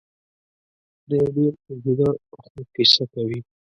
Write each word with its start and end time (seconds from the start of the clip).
د 1.07 1.11
یو 1.19 1.29
ډېر 1.35 1.53
اوږده 1.67 2.09
خوب 2.41 2.65
کیسه 2.75 3.03
کوي. 3.13 3.39